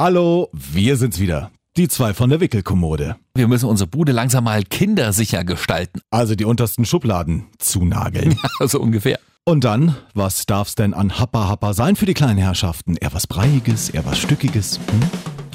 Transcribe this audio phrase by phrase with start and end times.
[0.00, 1.50] Hallo, wir sind's wieder.
[1.76, 3.16] Die zwei von der Wickelkommode.
[3.34, 6.00] Wir müssen unsere Bude langsam mal kindersicher gestalten.
[6.10, 8.34] Also die untersten Schubladen zunageln.
[8.60, 9.18] so ungefähr.
[9.44, 12.96] Und dann, was darf's denn an Happa Happa sein für die kleinen Herrschaften?
[12.96, 14.78] Eher was Breiiges, eher was Stückiges?
[14.78, 15.02] Hm?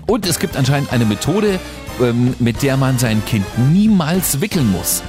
[0.05, 1.59] Und es gibt anscheinend eine Methode,
[1.99, 5.01] ähm, mit der man sein Kind niemals wickeln muss.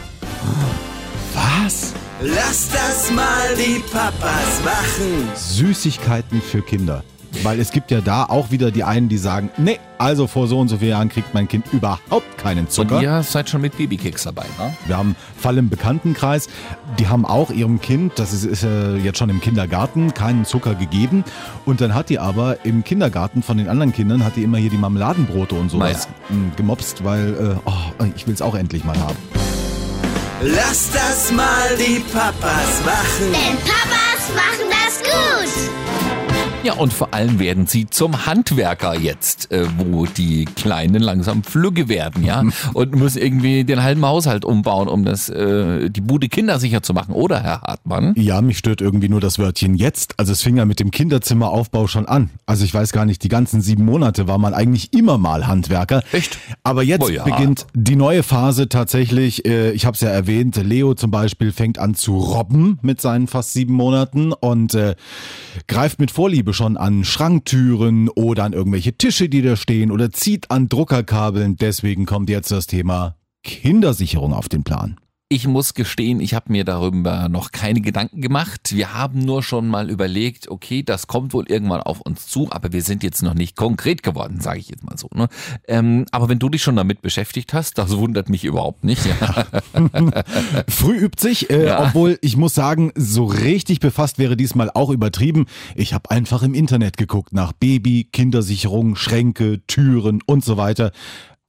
[1.34, 1.92] Was?
[2.22, 5.28] Lass das mal die Papas machen.
[5.34, 7.04] Süßigkeiten für Kinder.
[7.42, 10.58] Weil es gibt ja da auch wieder die einen, die sagen, nee, also vor so
[10.58, 12.96] und so vielen Jahren kriegt mein Kind überhaupt keinen Zucker.
[12.96, 14.74] Und ihr seid schon mit Babykeks dabei, ne?
[14.86, 16.48] Wir haben Fall im Bekanntenkreis,
[16.98, 20.74] die haben auch ihrem Kind, das ist, ist äh, jetzt schon im Kindergarten, keinen Zucker
[20.74, 21.24] gegeben.
[21.64, 24.70] Und dann hat die aber im Kindergarten von den anderen Kindern, hat die immer hier
[24.70, 26.42] die Marmeladenbrote und sowas naja.
[26.56, 29.16] gemobst, weil äh, oh, ich will es auch endlich mal haben.
[30.42, 33.32] Lass das mal die Papas machen.
[33.32, 33.85] Denn gut.
[36.66, 41.88] Ja, und vor allem werden sie zum Handwerker jetzt, äh, wo die Kleinen langsam flügge
[41.88, 42.42] werden, ja,
[42.74, 47.14] und müssen irgendwie den halben Haushalt umbauen, um das, äh, die Bude kindersicher zu machen,
[47.14, 48.14] oder, Herr Hartmann?
[48.16, 50.14] Ja, mich stört irgendwie nur das Wörtchen jetzt.
[50.16, 52.30] Also es fing ja mit dem Kinderzimmeraufbau schon an.
[52.46, 56.02] Also ich weiß gar nicht, die ganzen sieben Monate war man eigentlich immer mal Handwerker.
[56.10, 56.36] Echt?
[56.64, 57.22] Aber jetzt Oh ja.
[57.22, 59.46] beginnt die neue Phase tatsächlich.
[59.46, 63.28] Äh, ich habe es ja erwähnt, Leo zum Beispiel fängt an zu robben mit seinen
[63.28, 64.96] fast sieben Monaten und äh,
[65.68, 70.50] greift mit Vorliebe schon an Schranktüren oder an irgendwelche Tische, die da stehen oder zieht
[70.50, 71.56] an Druckerkabeln.
[71.56, 74.96] Deswegen kommt jetzt das Thema Kindersicherung auf den Plan.
[75.28, 78.60] Ich muss gestehen, ich habe mir darüber noch keine Gedanken gemacht.
[78.72, 82.72] Wir haben nur schon mal überlegt, okay, das kommt wohl irgendwann auf uns zu, aber
[82.72, 85.08] wir sind jetzt noch nicht konkret geworden, sage ich jetzt mal so.
[85.12, 85.26] Ne?
[85.66, 89.02] Ähm, aber wenn du dich schon damit beschäftigt hast, das wundert mich überhaupt nicht.
[89.04, 89.46] Ja.
[90.68, 91.88] Früh übt sich, äh, Ja.
[91.88, 95.46] obwohl ich muss sagen, so richtig befasst wäre diesmal auch übertrieben.
[95.74, 100.92] Ich habe einfach im Internet geguckt nach Baby, Kindersicherung, Schränke, Türen und so weiter.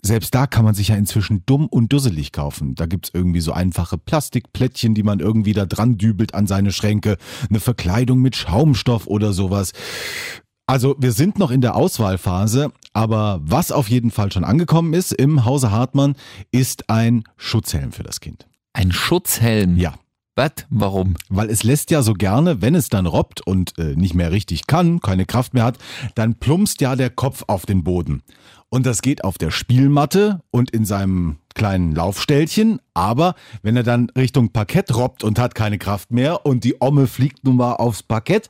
[0.01, 2.75] Selbst da kann man sich ja inzwischen dumm und dusselig kaufen.
[2.75, 7.17] Da gibt's irgendwie so einfache Plastikplättchen, die man irgendwie da dran dübelt an seine Schränke,
[7.49, 9.73] eine Verkleidung mit Schaumstoff oder sowas.
[10.67, 15.13] Also wir sind noch in der Auswahlphase, aber was auf jeden Fall schon angekommen ist
[15.13, 16.15] im Hause Hartmann,
[16.51, 18.47] ist ein Schutzhelm für das Kind.
[18.73, 19.77] Ein Schutzhelm.
[19.77, 19.95] Ja,
[20.35, 20.51] Was?
[20.69, 21.15] Warum?
[21.29, 24.67] weil es lässt ja so gerne, wenn es dann robbt und äh, nicht mehr richtig
[24.67, 25.77] kann, keine Kraft mehr hat,
[26.15, 28.21] dann plumpst ja der Kopf auf den Boden.
[28.69, 32.79] Und das geht auf der Spielmatte und in seinem kleinen Laufstellchen.
[32.93, 33.33] Aber
[33.63, 37.45] wenn er dann Richtung Parkett robbt und hat keine Kraft mehr und die Omme fliegt
[37.45, 38.49] nun mal aufs Parkett,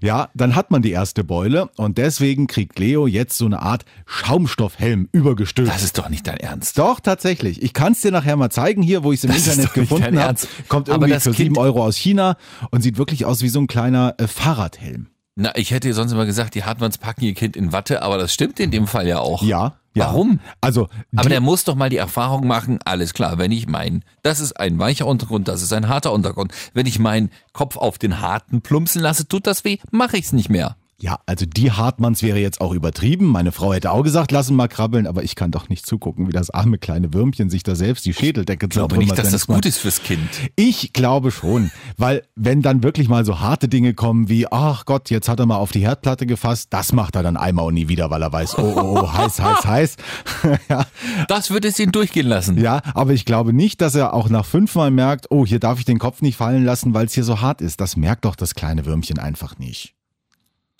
[0.00, 1.68] ja, dann hat man die erste Beule.
[1.76, 5.70] Und deswegen kriegt Leo jetzt so eine Art Schaumstoffhelm übergestülpt.
[5.70, 6.78] Das ist doch nicht dein Ernst.
[6.78, 7.60] Doch, tatsächlich.
[7.62, 9.66] Ich kann es dir nachher mal zeigen hier, wo ich es im Das ist Internet
[9.70, 10.26] doch nicht gefunden dein habe.
[10.28, 10.48] Ernst.
[10.68, 12.36] Kommt irgendwie für Kind- 7 Euro aus China
[12.70, 15.09] und sieht wirklich aus wie so ein kleiner äh, Fahrradhelm.
[15.36, 18.34] Na, ich hätte sonst immer gesagt, die Hartmanns packen ihr Kind in Watte, aber das
[18.34, 19.42] stimmt in dem Fall ja auch.
[19.42, 19.76] Ja.
[19.94, 20.06] ja.
[20.06, 20.40] Warum?
[20.60, 24.40] Also, Aber der muss doch mal die Erfahrung machen, alles klar, wenn ich mein, das
[24.40, 26.52] ist ein weicher Untergrund, das ist ein harter Untergrund.
[26.74, 30.50] Wenn ich meinen Kopf auf den harten plumpsen lasse, tut das weh, mache ich's nicht
[30.50, 30.76] mehr.
[31.02, 33.26] Ja, also die Hartmanns wäre jetzt auch übertrieben.
[33.26, 36.28] Meine Frau hätte auch gesagt, lass ihn mal krabbeln, aber ich kann doch nicht zugucken,
[36.28, 39.46] wie das arme kleine Würmchen sich da selbst die Schädeldecke Ich glaube nicht, dass das
[39.46, 40.28] gut ist fürs Kind.
[40.56, 45.10] Ich glaube schon, weil wenn dann wirklich mal so harte Dinge kommen wie, ach Gott,
[45.10, 47.88] jetzt hat er mal auf die Herdplatte gefasst, das macht er dann einmal und nie
[47.88, 49.96] wieder, weil er weiß, oh, oh, oh heiß, heiß, heiß.
[50.68, 50.86] ja,
[51.28, 52.58] Das wird es ihn durchgehen lassen.
[52.58, 55.84] ja, aber ich glaube nicht, dass er auch nach fünfmal merkt, oh, hier darf ich
[55.84, 57.80] den Kopf nicht fallen lassen, weil es hier so hart ist.
[57.80, 59.94] Das merkt doch das kleine Würmchen einfach nicht.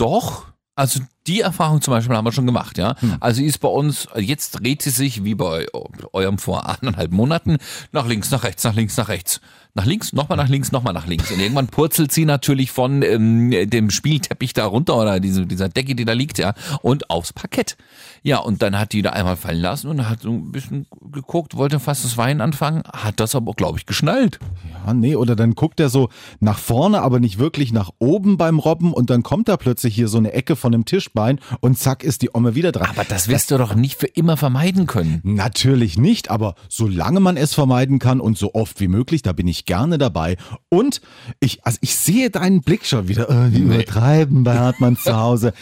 [0.01, 0.47] Doch.
[0.77, 1.01] Also
[1.31, 2.97] die Erfahrung zum Beispiel haben wir schon gemacht, ja.
[3.21, 5.67] Also sie ist bei uns, jetzt dreht sie sich wie bei
[6.13, 7.59] eurem vor anderthalb Monaten
[7.93, 9.41] nach links, nach rechts, nach links, nach rechts.
[9.75, 11.31] Nach links, nochmal nach links, nochmal nach links.
[11.31, 15.95] Und irgendwann purzelt sie natürlich von ähm, dem Spielteppich da runter oder diese, dieser Decke,
[15.95, 17.77] die da liegt, ja, und aufs Parkett.
[18.25, 21.57] Ja, und dann hat die da einmal fallen lassen und hat so ein bisschen geguckt,
[21.57, 24.41] wollte fast das Weinen anfangen, hat das aber, glaube ich, geschnallt.
[24.85, 26.09] Ja, nee, oder dann guckt er so
[26.41, 30.09] nach vorne, aber nicht wirklich nach oben beim Robben und dann kommt da plötzlich hier
[30.09, 30.85] so eine Ecke von einem
[31.21, 32.89] Tischbein und zack ist die Omme wieder dran.
[32.91, 35.21] Aber das wirst du doch nicht für immer vermeiden können.
[35.23, 39.49] Natürlich nicht, aber solange man es vermeiden kann und so oft wie möglich, da bin
[39.49, 40.37] ich gerne dabei.
[40.69, 41.01] Und
[41.41, 45.53] ich, also ich sehe deinen Blick schon wieder, äh, die übertreiben bei Hartmann zu Hause.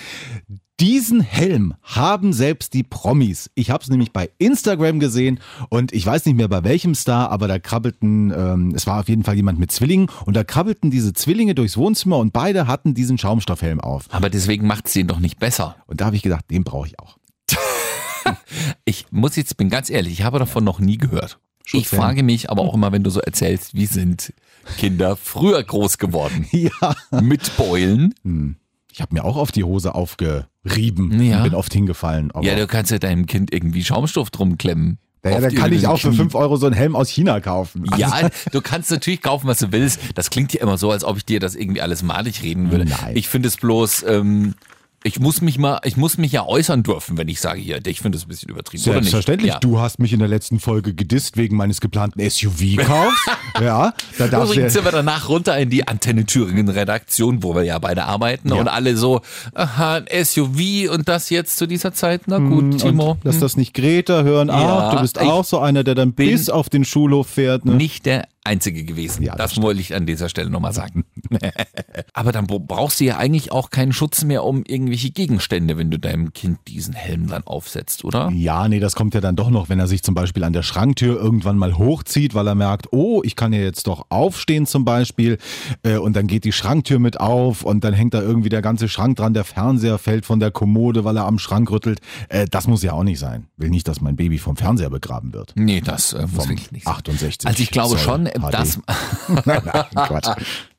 [0.81, 3.51] Diesen Helm haben selbst die Promis.
[3.57, 5.41] Ich habe es nämlich bei Instagram gesehen
[5.71, 9.09] und ich weiß nicht mehr bei welchem Star, aber da krabbelten, ähm, es war auf
[9.09, 12.95] jeden Fall jemand mit Zwillingen und da krabbelten diese Zwillinge durchs Wohnzimmer und beide hatten
[12.95, 14.05] diesen Schaumstoffhelm auf.
[14.11, 15.75] Aber deswegen macht es ihn doch nicht besser.
[15.87, 17.19] Und da habe ich gedacht, den brauche ich auch.
[18.85, 21.39] Ich muss jetzt, bin ganz ehrlich, ich habe davon noch nie gehört.
[21.73, 24.33] Ich frage mich aber auch immer, wenn du so erzählst, wie sind
[24.79, 26.47] Kinder früher groß geworden?
[26.53, 26.95] Ja.
[27.21, 28.15] Mit Beulen?
[28.99, 31.37] Ich habe mir auch auf die Hose aufgerieben Ja.
[31.37, 32.33] und bin oft hingefallen.
[32.43, 34.99] Ja, du kannst ja deinem Kind irgendwie Schaumstoff drum klemmen.
[35.25, 36.17] ja, dann kann ich auch für Knie.
[36.17, 37.85] 5 Euro so einen Helm aus China kaufen.
[37.89, 40.01] Also, Ja, du kannst natürlich kaufen, was du willst.
[40.17, 42.87] Das klingt ja immer so, als ob ich dir das irgendwie alles malig reden würde.
[42.87, 43.13] Nein.
[43.17, 44.55] Ich finde es bloß, ähm,
[45.05, 48.01] ich muss mich mal, ich muss mich ja äußern dürfen, wenn ich sage hier, ich
[48.01, 48.83] finde es ein bisschen übertrieben.
[48.83, 49.53] Selbstverständlich.
[49.53, 49.59] Ja.
[49.61, 53.27] Du hast mich in der letzten Folge gedisst wegen meines geplanten SUV-Kaufs.
[53.61, 57.55] ja, da darfst du Übrigens sind wir danach runter in die Antenne Thüringen Redaktion, wo
[57.55, 58.57] wir ja beide arbeiten Ja.
[58.57, 59.21] und alle so,
[59.55, 63.13] aha, ein SUV und das jetzt zu dieser Zeit, na gut, Timo.
[63.13, 64.49] und dass das nicht Greta hören.
[64.49, 67.65] Ja, Ach, du bist auch so einer, der dann bis auf den Schulhof fährt.
[67.65, 67.75] Ne?
[67.75, 69.23] nicht der Einzige gewesen.
[69.23, 71.05] Ja, das das wollte ich an dieser Stelle nochmal sagen.
[72.13, 75.91] Aber dann bra- brauchst du ja eigentlich auch keinen Schutz mehr um irgendwelche Gegenstände, wenn
[75.91, 78.31] du deinem Kind diesen Helm dann aufsetzt, oder?
[78.35, 80.63] Ja, nee, das kommt ja dann doch noch, wenn er sich zum Beispiel an der
[80.63, 84.85] Schranktür irgendwann mal hochzieht, weil er merkt, oh, ich kann ja jetzt doch aufstehen zum
[84.85, 85.39] Beispiel.
[85.83, 88.89] Äh, und dann geht die Schranktür mit auf und dann hängt da irgendwie der ganze
[88.89, 92.01] Schrank dran, der Fernseher fällt von der Kommode, weil er am Schrank rüttelt.
[92.29, 93.47] Äh, das muss ja auch nicht sein.
[93.57, 95.53] Will nicht, dass mein Baby vom Fernseher begraben wird.
[95.57, 96.95] Nee, das äh, muss wirklich nicht sein.
[96.95, 98.55] 68 Also ich glaube Zoll schon, HD.
[98.55, 98.81] dass
[99.45, 100.29] Nein, Quatsch.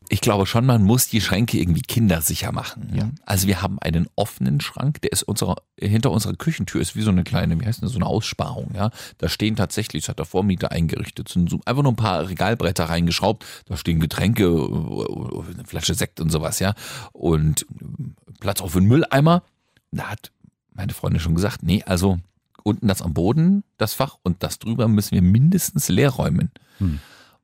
[0.09, 2.91] ich glaube schon, man muss die Schränke irgendwie kindersicher machen.
[2.93, 3.09] Ja.
[3.25, 7.11] Also wir haben einen offenen Schrank, der ist unserer, hinter unserer Küchentür ist wie so
[7.11, 8.91] eine kleine, wie heißt das, so eine Aussparung, ja.
[9.19, 13.45] Da stehen tatsächlich, das hat der Vormieter eingerichtet, sind einfach nur ein paar Regalbretter reingeschraubt,
[13.65, 16.73] da stehen Getränke, äh, eine Flasche Sekt und sowas, ja.
[17.13, 19.43] Und äh, Platz für einen Mülleimer.
[19.91, 20.31] Da hat
[20.73, 22.19] meine Freundin schon gesagt, nee, also
[22.63, 26.51] unten das am Boden, das Fach und das drüber müssen wir mindestens leer räumen.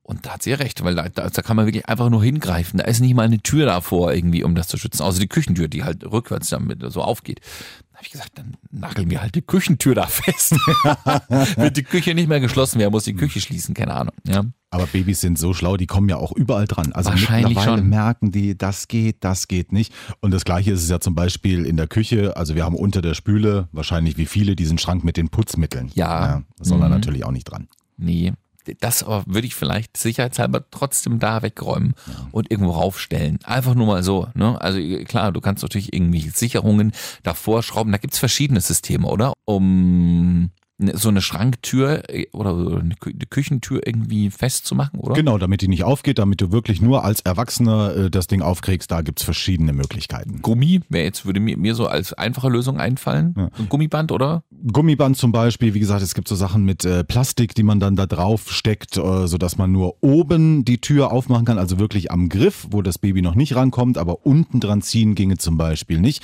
[0.08, 2.24] Und da hat sie ja recht, weil da, da, da kann man wirklich einfach nur
[2.24, 2.78] hingreifen.
[2.78, 5.02] Da ist nicht mal eine Tür davor irgendwie, um das zu schützen.
[5.02, 7.40] Außer die Küchentür, die halt rückwärts damit so aufgeht.
[7.92, 10.52] Da habe ich gesagt, dann nageln wir halt die Küchentür da fest.
[11.58, 14.14] Wird die Küche nicht mehr geschlossen werden, muss die Küche schließen, keine Ahnung.
[14.28, 14.44] Ja.
[14.70, 16.92] Aber Babys sind so schlau, die kommen ja auch überall dran.
[16.94, 17.90] Also Wahrscheinlich mittlerweile schon.
[17.90, 19.92] merken die, das geht, das geht nicht.
[20.20, 22.36] Und das gleiche ist es ja zum Beispiel in der Küche.
[22.38, 25.90] Also wir haben unter der Spüle wahrscheinlich wie viele diesen Schrank mit den Putzmitteln.
[25.96, 26.44] Ja.
[26.60, 26.92] das soll da Mhm.
[26.92, 27.68] natürlich auch nicht dran.
[27.98, 28.34] Nee.
[28.80, 31.94] Das aber würde ich vielleicht sicherheitshalber trotzdem da wegräumen
[32.32, 33.40] und irgendwo raufstellen.
[33.44, 34.28] Einfach nur mal so.
[34.34, 34.60] Ne?
[34.62, 36.92] Also klar, du kannst natürlich irgendwie Sicherungen
[37.24, 37.92] davor schrauben.
[37.92, 39.34] Da gibt's verschiedene Systeme, oder?
[39.46, 40.50] Um
[40.92, 45.14] so eine Schranktür äh, oder eine Kü- eine Küchentür irgendwie festzumachen, oder?
[45.14, 48.92] Genau, damit die nicht aufgeht, damit du wirklich nur als Erwachsener äh, das Ding aufkriegst,
[48.92, 50.42] da gibt's verschiedene Möglichkeiten.
[50.42, 53.34] Gummi wäre jetzt, würde mir, mir so als einfache Lösung einfallen.
[53.38, 53.50] Ja.
[53.58, 54.44] Ein Gummiband, oder?
[54.72, 57.96] Gummiband zum Beispiel, wie gesagt, es gibt so Sachen mit äh, Plastik, die man dann
[57.96, 62.30] da drauf steckt, äh, sodass man nur oben die Tür aufmachen kann, also wirklich am
[62.30, 66.24] Griff, wo das Baby noch nicht rankommt, aber unten dran ziehen ginge zum Beispiel nicht.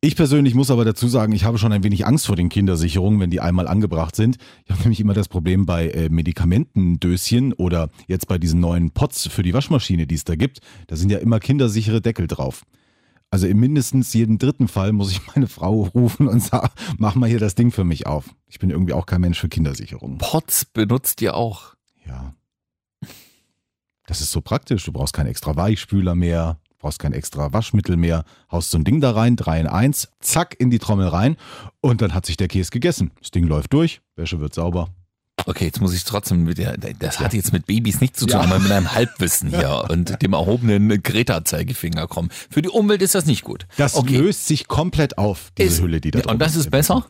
[0.00, 3.20] Ich persönlich muss aber dazu sagen, ich habe schon ein wenig Angst vor den Kindersicherungen,
[3.20, 4.38] wenn die einmal angebracht sind.
[4.64, 9.28] Ich habe nämlich immer das Problem bei äh, Medikamentendöschen oder jetzt bei diesen neuen Pots
[9.28, 10.60] für die Waschmaschine, die es da gibt.
[10.88, 12.62] Da sind ja immer kindersichere Deckel drauf.
[13.30, 17.28] Also in mindestens jedem dritten Fall muss ich meine Frau rufen und sagen, mach mal
[17.28, 18.34] hier das Ding für mich auf.
[18.46, 20.18] Ich bin irgendwie auch kein Mensch für Kindersicherung.
[20.18, 21.74] Pots benutzt ihr auch.
[22.06, 22.34] Ja.
[24.06, 24.84] Das ist so praktisch.
[24.84, 29.02] Du brauchst keinen extra Weichspüler mehr, brauchst kein extra Waschmittel mehr, haust so ein Ding
[29.02, 31.36] da rein, 3 in 1, zack, in die Trommel rein
[31.80, 33.10] und dann hat sich der Käse gegessen.
[33.18, 34.88] Das Ding läuft durch, Wäsche wird sauber.
[35.48, 38.38] Okay, jetzt muss ich trotzdem mit der, das hat jetzt mit Babys nichts zu tun,
[38.38, 42.28] aber mit einem Halbwissen hier und dem erhobenen Greta-Zeigefinger kommen.
[42.50, 43.66] Für die Umwelt ist das nicht gut.
[43.78, 44.18] Das okay.
[44.18, 47.06] löst sich komplett auf, diese Ist- Hülle, die da ja, drin Und das ist besser?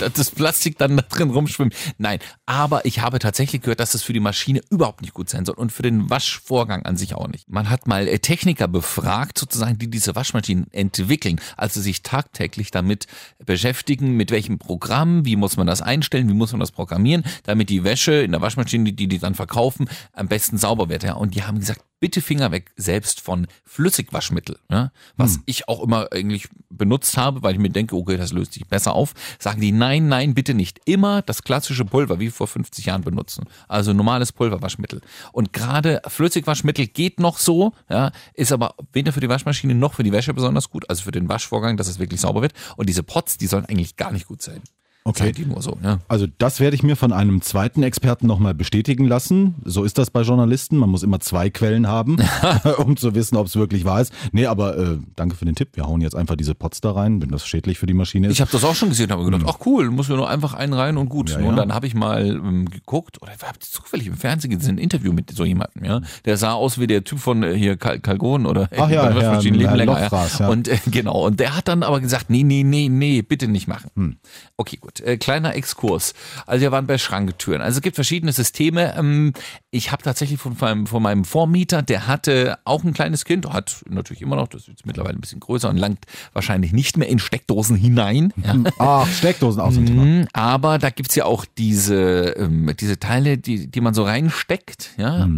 [0.00, 1.74] dass das Plastik dann da drin rumschwimmt.
[1.98, 5.44] Nein, aber ich habe tatsächlich gehört, dass das für die Maschine überhaupt nicht gut sein
[5.44, 7.50] soll und für den Waschvorgang an sich auch nicht.
[7.50, 13.06] Man hat mal äh, Techniker befragt, sozusagen, die diese Waschmaschinen entwickeln, also sich tagtäglich damit
[13.44, 17.70] beschäftigen, mit welchem Programm, wie muss man das einstellen, wie muss man das programmieren, damit
[17.70, 21.04] die Wäsche in der Waschmaschine, die die dann verkaufen, am besten sauber wird.
[21.04, 21.14] Ja.
[21.14, 26.12] Und die haben gesagt, bitte Finger weg selbst von Flüssigwaschmittel, ja, was ich auch immer
[26.12, 29.72] eigentlich benutzt habe, weil ich mir denke, okay, das löst sich besser auf, sagen die,
[29.72, 30.80] nein, nein, bitte nicht.
[30.84, 33.46] Immer das klassische Pulver, wie vor 50 Jahren benutzen.
[33.68, 35.00] Also normales Pulverwaschmittel.
[35.32, 40.02] Und gerade Flüssigwaschmittel geht noch so, ja, ist aber weder für die Waschmaschine noch für
[40.02, 42.52] die Wäsche besonders gut, also für den Waschvorgang, dass es wirklich sauber wird.
[42.76, 44.60] Und diese Pots, die sollen eigentlich gar nicht gut sein.
[45.06, 45.32] Okay.
[45.32, 45.98] Die nur so, ja.
[46.08, 49.54] Also das werde ich mir von einem zweiten Experten nochmal bestätigen lassen.
[49.62, 50.78] So ist das bei Journalisten.
[50.78, 52.16] Man muss immer zwei Quellen haben,
[52.78, 54.14] um zu wissen, ob es wirklich wahr ist.
[54.32, 55.70] Nee, aber äh, danke für den Tipp.
[55.74, 58.32] Wir hauen jetzt einfach diese Pots da rein, wenn das schädlich für die Maschine ist.
[58.32, 60.72] Ich habe das auch schon gesehen, habe gedacht, ach cool, muss mir nur einfach einen
[60.72, 61.28] rein und gut.
[61.30, 61.56] Ja, und ja.
[61.56, 65.30] dann habe ich mal ähm, geguckt, oder habe zufällig im Fernsehen gesehen, ein Interview mit
[65.36, 66.00] so jemandem, ja.
[66.24, 69.16] Der sah aus wie der Typ von äh, hier Kal Kalgon oder Ach ja, bei
[69.16, 70.00] Waschmaschinen Herr- leben Herr länger.
[70.00, 70.48] Lochfraß, ja.
[70.48, 73.68] Und äh, genau, und der hat dann aber gesagt, nee, nee, nee, nee, bitte nicht
[73.68, 73.90] machen.
[73.96, 74.16] Hm.
[74.56, 74.93] Okay, gut.
[74.94, 75.00] Angeguckt.
[75.00, 76.14] Äh, kleiner Exkurs.
[76.46, 77.60] Also wir waren bei Schranktüren.
[77.60, 78.96] Also es gibt verschiedene Systeme.
[78.96, 79.32] Ähm,
[79.70, 83.82] ich habe tatsächlich von meinem, von meinem Vormieter, der hatte auch ein kleines Kind, hat
[83.88, 87.08] natürlich immer noch, das ist jetzt mittlerweile ein bisschen größer und langt wahrscheinlich nicht mehr
[87.08, 88.32] in Steckdosen hinein.
[88.36, 88.54] Ja.
[88.78, 89.80] Ach, Steckdosen auch so.
[89.80, 94.90] Mhm, Aber da gibt's ja auch diese, ähm, diese Teile, die, die man so reinsteckt,
[94.96, 95.28] ja,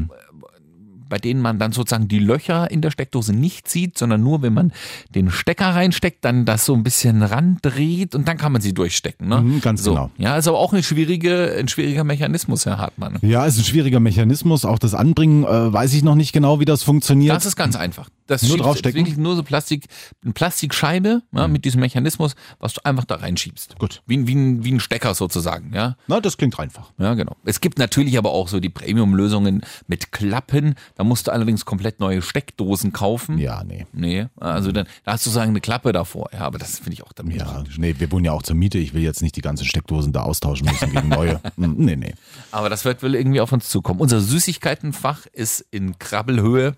[1.09, 4.53] bei denen man dann sozusagen die Löcher in der Steckdose nicht sieht, sondern nur, wenn
[4.53, 4.73] man
[5.15, 9.29] den Stecker reinsteckt, dann das so ein bisschen randreht und dann kann man sie durchstecken.
[9.29, 9.41] Ne?
[9.41, 9.91] Mhm, ganz so.
[9.91, 10.11] genau.
[10.19, 13.19] Ja, ist aber auch eine schwierige, ein schwieriger Mechanismus, Herr Hartmann.
[13.23, 14.65] Ja, ist ein schwieriger Mechanismus.
[14.65, 17.35] Auch das Anbringen äh, weiß ich noch nicht genau, wie das funktioniert.
[17.35, 18.09] Das ist ganz einfach.
[18.27, 19.01] Das Nur draufstecken?
[19.01, 19.87] ist wirklich nur so Plastik,
[20.25, 23.79] eine Plastikscheibe ja, mit diesem Mechanismus, was du einfach da reinschiebst.
[23.79, 24.03] Gut.
[24.07, 25.97] Wie, ein- wie, ein, wie ein Stecker sozusagen, ja.
[26.09, 26.93] Na, das klingt einfach.
[26.99, 27.37] Ja, genau.
[27.45, 30.75] Es gibt natürlich aber auch so die Premium-Lösungen mit Klappen.
[30.97, 33.39] Da musst du allerdings komplett neue Steckdosen kaufen.
[33.39, 33.87] Ja, nee.
[33.93, 36.29] Nee, also dann da hast du sagen eine Klappe davor.
[36.33, 37.79] Ja, aber das finde ich auch dann Ja, praktisch.
[37.79, 38.79] nee, wir wohnen ja auch zur Miete.
[38.79, 41.41] Ich will jetzt nicht die ganzen Steckdosen da austauschen müssen gegen neue.
[41.57, 42.15] Hm, nee, nee.
[42.51, 44.01] Aber das wird wohl irgendwie auf uns zukommen.
[44.01, 46.75] Unser Süßigkeitenfach ist in Krabbelhöhe.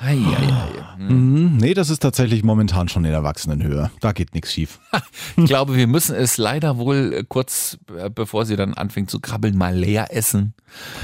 [0.00, 0.98] Ei, ei, ei.
[0.98, 3.90] Hm, nee, das ist tatsächlich momentan schon in Erwachsenenhöhe.
[4.00, 4.80] Da geht nichts schief.
[5.36, 9.20] Ich glaube, wir müssen es leider wohl äh, kurz, äh, bevor sie dann anfängt zu
[9.20, 10.54] krabbeln, mal leer essen.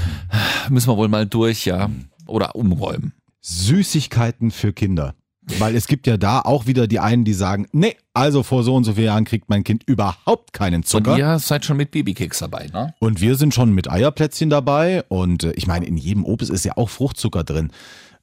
[0.69, 1.89] Müssen wir wohl mal durch, ja.
[2.27, 3.13] Oder umräumen.
[3.41, 5.15] Süßigkeiten für Kinder.
[5.59, 8.75] Weil es gibt ja da auch wieder die einen, die sagen, nee, also vor so
[8.75, 11.17] und so vielen Jahren kriegt mein Kind überhaupt keinen Und Zucker.
[11.17, 12.93] ihr seid schon mit Babykeks dabei, ne?
[12.99, 15.03] Und wir sind schon mit Eierplätzchen dabei.
[15.09, 17.71] Und äh, ich meine, in jedem Obst ist ja auch Fruchtzucker drin.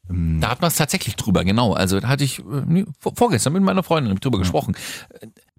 [0.09, 1.75] Da hat man es tatsächlich drüber, genau.
[1.75, 2.85] Also da hatte ich äh,
[3.15, 4.75] vorgestern mit meiner Freundin drüber gesprochen.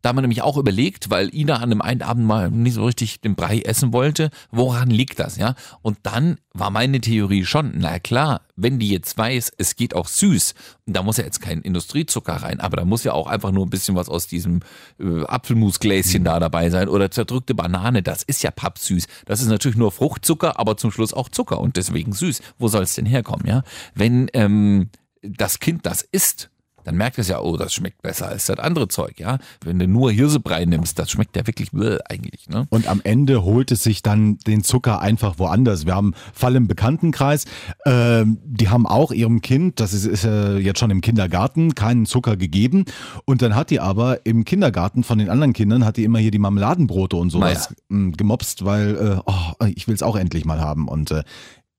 [0.02, 2.86] Da haben wir nämlich auch überlegt, weil Ina an dem einen Abend mal nicht so
[2.86, 5.56] richtig den Brei essen wollte, woran liegt das, ja?
[5.82, 10.08] Und dann war meine Theorie schon, na klar, wenn die jetzt weiß, es geht auch
[10.08, 10.54] süß,
[10.86, 13.70] da muss ja jetzt kein Industriezucker rein, aber da muss ja auch einfach nur ein
[13.70, 14.62] bisschen was aus diesem
[15.00, 19.08] äh, Apfelmusgläschen da dabei sein oder zerdrückte Banane, das ist ja pappsüß.
[19.26, 22.42] Das ist natürlich nur Fruchtzucker, aber zum Schluss auch Zucker und deswegen süß.
[22.58, 23.64] Wo soll es denn herkommen, ja?
[23.96, 24.90] Wenn ähm,
[25.22, 26.50] das Kind das isst,
[26.90, 29.38] dann merkt es ja, oh, das schmeckt besser als das andere Zeug, ja.
[29.64, 32.66] Wenn du nur Hirsebrei nimmst, das schmeckt ja wirklich bäh, eigentlich, ne?
[32.72, 35.86] Und am Ende holt es sich dann den Zucker einfach woanders.
[35.86, 37.46] Wir haben Fall im Bekanntenkreis,
[37.86, 42.08] ähm, die haben auch ihrem Kind, das ist, ist äh, jetzt schon im Kindergarten, keinen
[42.08, 42.86] Zucker gegeben.
[43.26, 46.32] Und dann hat die aber im Kindergarten von den anderen Kindern, hat die immer hier
[46.32, 50.60] die Marmeladenbrote und sowas mh, gemobst, weil, äh, oh, ich will es auch endlich mal
[50.60, 50.88] haben.
[50.88, 51.22] Und äh,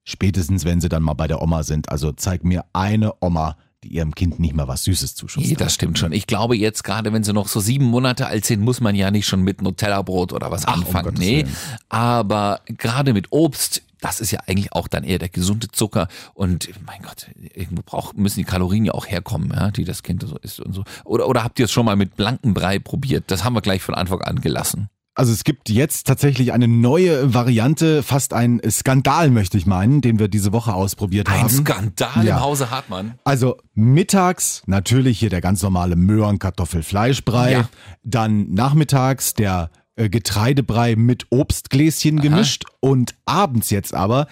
[0.05, 4.13] spätestens, wenn sie dann mal bei der Oma sind, also zeig mir eine Oma, ihrem
[4.15, 5.47] Kind nicht mal was Süßes zuschusst.
[5.47, 6.11] Nee, das stimmt schon.
[6.11, 9.11] Ich glaube jetzt gerade, wenn sie noch so sieben Monate alt sind, muss man ja
[9.11, 11.05] nicht schon mit Nutella-Brot oder was Ach, um anfangen.
[11.05, 11.45] Gottes nee,
[11.89, 16.07] aber gerade mit Obst, das ist ja eigentlich auch dann eher der gesunde Zucker.
[16.33, 20.23] Und mein Gott, irgendwo braucht, müssen die Kalorien ja auch herkommen, ja, die das Kind
[20.27, 20.83] so isst und so.
[21.05, 23.25] Oder, oder habt ihr es schon mal mit blankem Brei probiert?
[23.27, 24.89] Das haben wir gleich von Anfang an gelassen.
[25.13, 30.19] Also es gibt jetzt tatsächlich eine neue Variante, fast ein Skandal, möchte ich meinen, den
[30.19, 31.49] wir diese Woche ausprobiert Ein haben.
[31.49, 32.37] Skandal Ja.
[32.37, 33.15] im Hause Hartmann.
[33.25, 37.51] Also mittags natürlich hier der ganz normale Möhren, Kartoffel, Fleischbrei.
[37.51, 37.69] Ja.
[38.03, 42.63] Dann nachmittags der äh, Getreidebrei mit Obstgläschen gemischt.
[42.79, 44.27] Und abends jetzt aber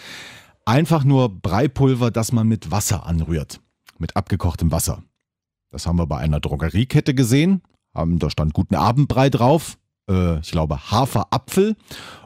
[0.64, 3.60] einfach nur Breipulver, das man mit Wasser anrührt.
[3.98, 5.04] Mit abgekochtem Wasser.
[5.72, 7.62] Das haben wir bei einer Drogeriekette gesehen.
[7.94, 9.78] Haben, da stand guten Abendbrei drauf.
[10.10, 11.76] Äh, ich glaube Haferapfel.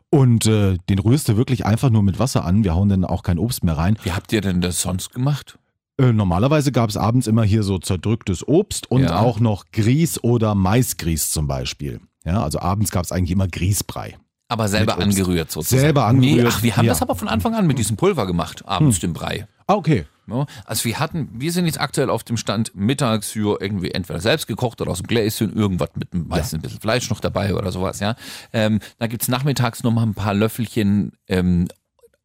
[0.09, 2.63] Und äh, den rührst du wirklich einfach nur mit Wasser an.
[2.63, 3.97] Wir hauen dann auch kein Obst mehr rein.
[4.03, 5.57] Wie habt ihr denn das sonst gemacht?
[5.99, 9.19] Äh, normalerweise gab es abends immer hier so zerdrücktes Obst und Ja.
[9.19, 11.99] auch noch Grieß oder Maisgrieß zum Beispiel.
[12.25, 14.17] Ja, also abends gab es eigentlich immer Grießbrei.
[14.49, 15.79] Aber selber angerührt sozusagen.
[15.81, 16.91] Selber angerührt, Nee, ach, wir haben ja.
[16.91, 19.47] das aber von Anfang an mit diesem Pulver gemacht, abends den Brei.
[19.65, 20.05] Ah, okay.
[20.27, 24.19] Ja, also wir hatten, wir sind jetzt aktuell auf dem Stand mittags für irgendwie entweder
[24.21, 27.71] selbst gekocht oder aus dem Gläschen, irgendwas mit meistens ein bisschen Fleisch noch dabei oder
[27.71, 28.15] sowas, ja.
[28.53, 31.67] Ähm, dann gibt's nachmittags noch mal ein paar Löffelchen ähm,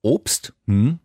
[0.03, 1.01] Obst, Hm?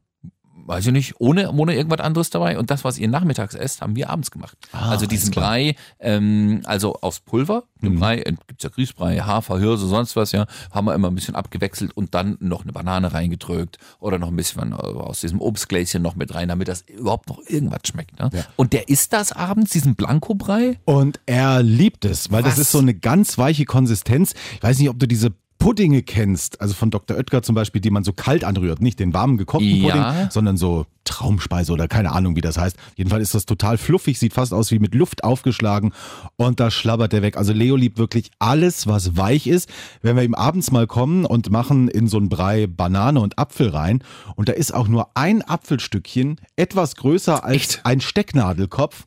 [0.65, 2.58] Weiß ich nicht, ohne, ohne irgendwas anderes dabei.
[2.58, 4.58] Und das, was ihr nachmittags esst, haben wir abends gemacht.
[4.72, 5.32] Ah, also diesen.
[5.32, 8.00] Brei, ähm, also aus Pulver, den Mhm.
[8.00, 11.36] Brei, äh, gibt's ja Grießbrei, Hafer, Hirse, sonst was, ja, haben wir immer ein bisschen
[11.36, 16.15] abgewechselt und dann noch eine Banane reingedrückt oder noch ein bisschen aus diesem Obstgläschen noch
[16.15, 18.20] mit rein, damit das überhaupt noch irgendwas schmeckt.
[18.20, 18.29] Ne?
[18.34, 18.46] Ja.
[18.55, 20.79] Und der isst das abends, diesen Blankobrei?
[20.86, 22.60] Und er liebt es, weil das Was?
[22.60, 24.34] ist so eine ganz weiche Konsistenz.
[24.55, 27.15] Ich weiß nicht, ob du diese Puddinge kennst, also von Dr.
[27.15, 30.12] Oetker zum Beispiel, die man so kalt anrührt, nicht den warmen gekochten Ja.
[30.12, 32.75] Pudding, sondern so Traumspeise oder keine Ahnung, wie das heißt.
[32.98, 35.93] Jedenfalls ist das total fluffig, sieht fast aus wie mit Luft aufgeschlagen
[36.36, 37.38] und da schlabbert der weg.
[37.38, 39.70] Also Leo liebt wirklich alles, was weich ist.
[40.01, 43.70] Wenn wir ihm abends mal kommen und machen in so einen Brei Banane und Apfel
[43.70, 44.03] rein
[44.36, 47.82] und da ist auch nur ein Apfelstückchen etwas größer als Echt?
[47.86, 49.05] ein Stecknadelkopf.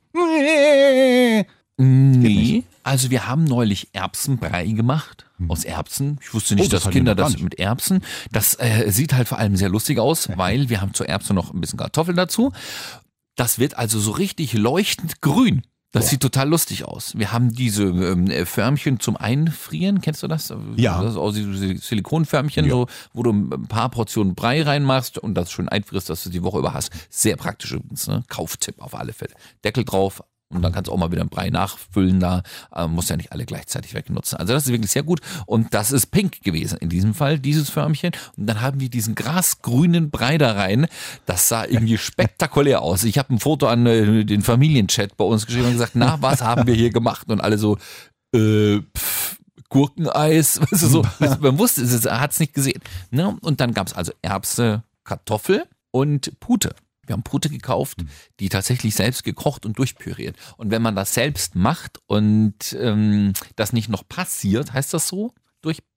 [1.79, 2.65] Nee.
[2.87, 6.19] Also wir haben neulich Erbsenbrei gemacht aus Erbsen.
[6.23, 8.03] Ich wusste nicht, Oh, das dass Kinder das mit Erbsen.
[8.31, 11.53] Das äh, sieht halt vor allem sehr lustig aus, weil wir haben zur Erbse noch
[11.53, 12.53] ein bisschen Kartoffeln dazu.
[13.35, 15.63] Das wird also so richtig leuchtend grün.
[15.91, 17.17] Das sieht total lustig aus.
[17.19, 20.01] Wir haben diese ähm, äh, Förmchen zum Einfrieren.
[20.03, 20.53] Kennst du das?
[20.77, 21.01] Ja.
[21.03, 22.71] Das ist auch diese Silikonförmchen, Ja.
[22.71, 26.43] so, wo du ein paar Portionen Brei reinmachst und das schön einfrierst, dass du die
[26.43, 26.91] Woche über hast.
[27.11, 28.07] Sehr praktisch übrigens.
[28.09, 28.23] Ne?
[28.29, 29.33] Kauftipp auf alle Fälle.
[29.65, 30.23] Deckel drauf.
[30.49, 32.43] Und dann kannst du auch mal wieder einen Brei nachfüllen da.
[32.75, 34.39] Äh, musst ja nicht alle gleichzeitig wegnutzen.
[34.39, 35.21] Also das ist wirklich sehr gut.
[35.45, 38.13] Und das ist pink gewesen in diesem Fall, dieses Förmchen.
[38.37, 40.87] Und dann haben wir diesen grasgrünen Brei da rein.
[41.27, 43.03] Das sah irgendwie spektakulär aus.
[43.03, 46.43] Ich habe ein Foto an äh, den Familienchat bei uns geschrieben und gesagt, na, was
[46.43, 47.29] haben wir hier gemacht?
[47.29, 47.77] Und alle so,
[48.33, 49.39] äh, pff,
[49.69, 51.03] Gurkeneis, weißt du, so.
[51.41, 52.81] Man wusste es, er hat es nicht gesehen.
[53.11, 53.37] Ne?
[53.41, 56.75] Und dann gab es also Erbse, Kartoffel und Pute.
[57.07, 58.05] Wir haben Pute gekauft,
[58.41, 60.37] die tatsächlich selbst gekocht und durchpüriert.
[60.57, 65.33] Und wenn man das selbst macht und ähm, das nicht noch passiert, heißt das so?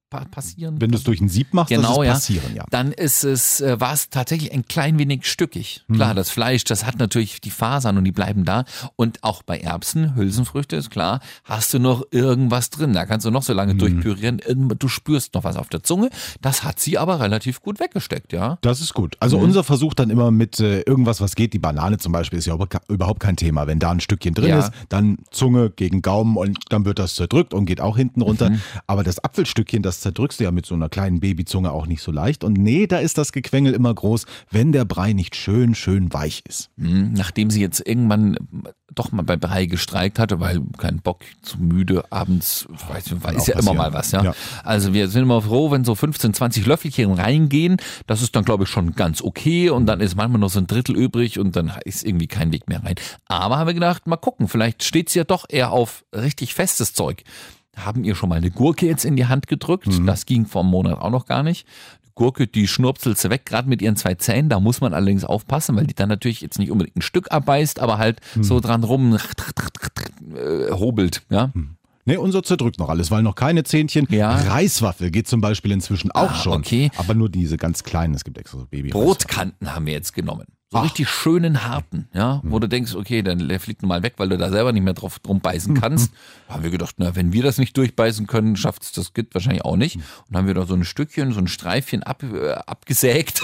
[0.10, 0.82] Durchpassieren?
[0.82, 2.14] Wenn du es durch ein Sieb machst, Genau, ja.
[2.14, 2.66] passieren, ja.
[2.72, 5.84] Dann ist es, äh, war es tatsächlich ein klein wenig stückig.
[5.88, 5.96] Mhm.
[5.96, 8.66] Klar, das Fleisch, das hat natürlich die Fasern und die bleiben da.
[8.96, 12.94] Und auch bei Erbsen, Hülsenfrüchte, ist klar, hast du noch irgendwas drin.
[12.94, 13.80] Da kannst du noch so lange Mhm.
[13.80, 14.42] durchpürieren.
[14.80, 16.10] Du spürst noch was auf der Zunge.
[16.42, 18.58] Das hat sie aber relativ gut weggesteckt, ja.
[18.62, 19.16] Das ist gut.
[19.20, 19.44] Also Mhm.
[19.46, 21.54] unser Versuch dann immer mit äh, irgendwas, was geht.
[21.54, 23.68] Die Banane zum Beispiel ist ja überhaupt kein Thema.
[23.68, 24.60] Wenn da ein Stückchen drin Ja.
[24.60, 28.50] ist, dann Zunge gegen Gaumen und dann wird das zerdrückt und geht auch hinten runter.
[28.50, 28.62] Mhm.
[28.88, 32.12] Aber das Apfelstückchen, das zerdrückst du ja mit so einer kleinen Babyzunge auch nicht so
[32.12, 32.44] leicht.
[32.44, 36.44] Und nee, da ist das Gequengel immer groß, wenn der Brei nicht schön, schön weich
[36.48, 36.70] ist.
[36.78, 38.38] Hm, Nachdem sie jetzt irgendwann
[38.96, 43.48] doch mal bei Brei gestreikt hatte, weil kein Bock, zu müde, abends, weiß nicht, ist
[43.48, 43.78] ja immer passieren.
[43.78, 44.24] mal was, ja?
[44.24, 44.34] Ja.
[44.64, 47.78] Also wir sind immer froh, wenn so 15, 20 Löffelchen reingehen.
[48.08, 49.70] Das ist dann, glaube ich, schon ganz okay.
[49.70, 52.68] Und dann ist manchmal noch so ein Drittel übrig und dann ist irgendwie kein Weg
[52.68, 52.96] mehr rein.
[53.28, 56.94] Aber haben wir gedacht, mal gucken, vielleicht steht sie ja doch eher auf richtig festes
[56.94, 57.24] Zeug.
[57.86, 59.88] Haben ihr schon mal eine Gurke jetzt in die Hand gedrückt.
[60.06, 61.66] Das ging vor einem Monat auch noch gar nicht.
[62.16, 64.50] Gurke, die schnurpselt sie weg, gerade mit ihren zwei Zähnen.
[64.50, 67.80] Da muss man allerdings aufpassen, weil die dann natürlich jetzt nicht unbedingt ein Stück abbeißt,
[67.80, 69.18] aber halt so dran rum
[70.36, 71.22] äh, hobelt.
[71.30, 71.52] Ja?
[72.06, 74.08] Nee, unser zerdrückt noch alles, weil noch keine Zähnchen.
[74.10, 74.36] Ja.
[74.36, 76.54] Reiswaffel geht zum Beispiel inzwischen auch Ah, schon.
[76.54, 76.90] okay.
[76.98, 78.14] Aber nur diese ganz kleinen.
[78.16, 80.46] Es gibt extra so baby Brotkanten haben wir jetzt genommen.
[80.72, 80.84] So Ach.
[80.84, 84.30] richtig schönen harten, ja, wo du denkst, okay, dann der fliegt nun mal weg, weil
[84.30, 86.14] du da selber nicht mehr drauf drum beißen kannst.
[86.48, 89.66] haben wir gedacht, na, wenn wir das nicht durchbeißen können, schafft es das Kind wahrscheinlich
[89.66, 89.96] auch nicht.
[90.28, 93.44] Und haben wir da so ein Stückchen, so ein Streifchen ab, äh, abgesägt.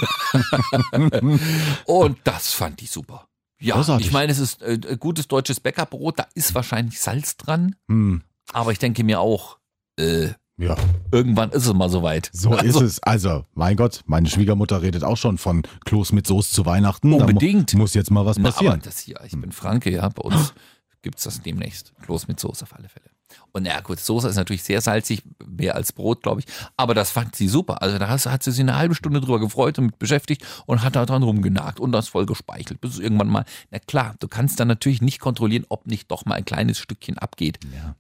[1.85, 3.27] Und das fand ich super.
[3.59, 8.21] Ja, ich meine, es ist äh, gutes deutsches Bäckerbrot, da ist wahrscheinlich Salz dran, Hm,
[8.51, 9.57] aber ich denke mir auch,
[9.97, 10.75] äh, ja.
[11.11, 12.29] irgendwann ist es mal soweit.
[12.33, 13.03] So Also, ist es.
[13.03, 17.11] Also, mein Gott, meine Schwiegermutter redet auch schon von Kloß mit Soße zu Weihnachten.
[17.11, 17.73] Da mu- Unbedingt.
[17.75, 18.81] Muss jetzt mal was Na, aber passieren.
[18.83, 20.53] das hier, ich bin Franke, ja, bei uns
[21.01, 21.93] gibt's das demnächst.
[22.03, 23.05] Kloß mit Soße auf alle Fälle.
[23.51, 26.45] Und ja, gut, Soße ist natürlich sehr salzig, mehr als Brot, glaube ich.
[26.77, 27.81] Aber das fand sie super.
[27.81, 30.95] Also da hat sie sich eine halbe Stunde drüber gefreut und mit beschäftigt und hat
[30.95, 32.79] da dran rumgenagt und das voll gespeichelt.
[32.81, 36.25] Bis es irgendwann mal, na klar, du kannst dann natürlich nicht kontrollieren, ob nicht doch
[36.25, 37.59] mal ein kleines Stückchen abgeht.
[37.73, 37.95] Ja.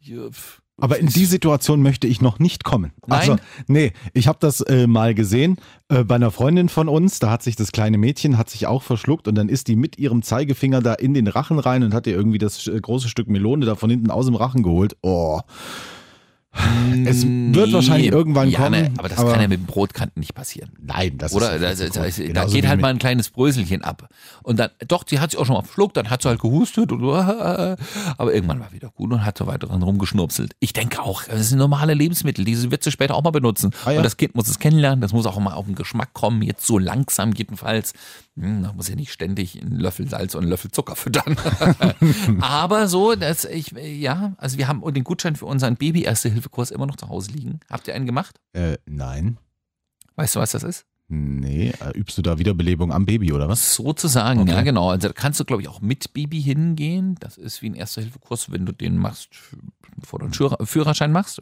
[0.77, 2.91] Aber in die Situation möchte ich noch nicht kommen.
[3.07, 3.19] Nein?
[3.19, 3.35] Also,
[3.67, 5.57] nee, ich habe das äh, mal gesehen
[5.87, 7.19] äh, bei einer Freundin von uns.
[7.19, 9.97] Da hat sich das kleine Mädchen, hat sich auch verschluckt und dann ist die mit
[9.97, 13.29] ihrem Zeigefinger da in den Rachen rein und hat ihr irgendwie das äh, große Stück
[13.29, 14.97] Melone da von hinten aus dem Rachen geholt.
[15.01, 15.39] Oh.
[17.05, 18.83] Es wird wahrscheinlich irgendwann ja, kommen.
[18.83, 20.71] Ne, aber das kann ja mit dem Brotkanten nicht passieren.
[20.79, 24.09] Nein, das Oder ist da, da, da, da geht halt mal ein kleines Bröselchen ab.
[24.43, 26.91] Und dann, doch, die hat sich auch schon mal verschluckt, dann hat sie halt gehustet,
[26.91, 30.55] und, aber irgendwann war wieder gut und hat so weiter dran rumgeschnurpselt.
[30.59, 33.71] Ich denke auch, das sind normale Lebensmittel, diese wird sie später auch mal benutzen.
[33.85, 33.97] Ah, ja.
[33.97, 36.65] Und das Kind muss es kennenlernen, das muss auch mal auf den Geschmack kommen, jetzt
[36.65, 37.93] so langsam jedenfalls.
[38.37, 41.37] Hm, Da muss ja nicht ständig einen Löffel Salz und einen Löffel Zucker füttern.
[42.41, 46.97] aber so, dass ich, ja, also wir haben den Gutschein für unseren Baby-Erste-Hilfe-Kurs immer noch
[46.97, 47.59] zu Hause liegen.
[47.69, 48.39] Habt ihr einen gemacht?
[48.53, 49.37] Äh, nein.
[50.15, 50.85] Weißt du, was das ist?
[51.07, 53.75] Nee, äh, übst du da Wiederbelebung am Baby oder was?
[53.75, 54.51] Sozusagen, Okay.
[54.51, 54.89] ja genau.
[54.89, 57.15] Also da kannst du, glaube ich, auch mit Baby hingehen.
[57.19, 59.29] Das ist wie ein Erste-Hilfe-Kurs, wenn du den machst,
[59.97, 61.39] bevor du einen Führerschein machst.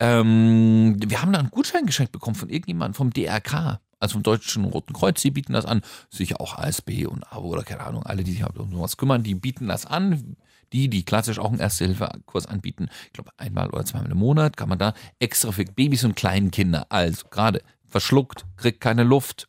[0.00, 4.64] Ähm, wir haben da einen Gutschein geschenkt bekommen von irgendjemandem vom DRK, also vom Deutschen
[4.64, 5.22] Roten Kreuz.
[5.22, 5.82] Die bieten das an.
[6.08, 9.34] Sicher auch ASB und AWO oder keine Ahnung, alle, die sich um sowas kümmern, die
[9.34, 10.36] bieten das an.
[10.72, 14.68] Die, die klassisch auch einen Erste-Hilfe-Kurs anbieten, ich glaube einmal oder zweimal im Monat, kann
[14.68, 19.48] man da extra für Babys und kleinen Kinder, also gerade verschluckt, kriegt keine Luft,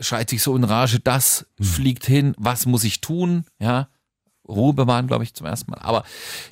[0.00, 3.44] schreit sich so in Rage, das fliegt hin, was muss ich tun?
[3.60, 3.88] Ja,
[4.48, 5.80] Ruhe bewahren, glaube ich, zum ersten Mal.
[5.80, 6.04] Aber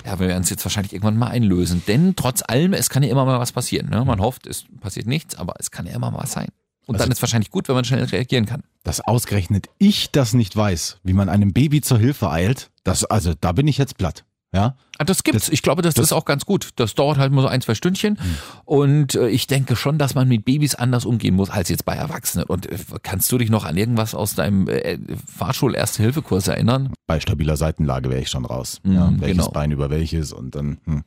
[0.05, 1.83] ja, wir werden es jetzt wahrscheinlich irgendwann mal einlösen.
[1.87, 3.89] Denn trotz allem, es kann ja immer mal was passieren.
[3.89, 4.05] Ne?
[4.05, 6.49] Man hofft, es passiert nichts, aber es kann ja immer mal was sein.
[6.87, 8.63] Und Also- dann ist wahrscheinlich gut, wenn man schnell reagieren kann.
[8.83, 13.33] Dass ausgerechnet ich das nicht weiß, wie man einem Baby zur Hilfe eilt, das, also
[13.39, 14.23] da bin ich jetzt platt.
[14.53, 14.77] Ja?
[14.97, 15.49] Ah, Das gibt's.
[15.49, 16.69] ich glaube, das, ist auch ganz gut.
[16.75, 18.17] Das dauert halt nur so ein, zwei Stündchen.
[18.65, 21.95] Und äh, ich denke schon, dass man mit Babys anders umgehen muss als jetzt bei
[21.95, 22.45] Erwachsenen.
[22.45, 26.93] Und äh, kannst du dich noch an irgendwas aus deinem äh, Fahrschul-Erste-Hilfe-Kurs erinnern?
[27.05, 28.79] Bei stabiler Seitenlage wäre ich schon raus.
[28.83, 29.51] ja, welches genau.
[29.51, 30.77] Bein über welches und dann.
[30.85, 31.03] Hm.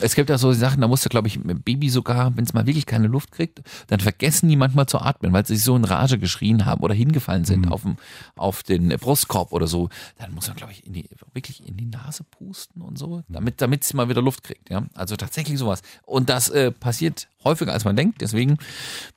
[0.00, 2.66] Es gibt ja so Sachen, da musst du, glaube ich, Baby sogar, wenn es mal
[2.66, 6.18] wirklich keine Luft kriegt, dann vergessen die manchmal zu atmen, weil sie so in Rage
[6.18, 7.96] geschrien haben oder hingefallen sind auf, dem,
[8.36, 9.88] auf den Brustkorb oder so.
[10.18, 13.60] Dann muss man, glaube ich, in die, wirklich in die Nase pusten und so, damit,
[13.60, 14.70] damit sie mal wieder Luft kriegt.
[14.70, 14.86] Ja?
[14.94, 15.82] Also tatsächlich sowas.
[16.04, 18.20] Und das äh, passiert häufiger, als man denkt.
[18.20, 18.58] Deswegen,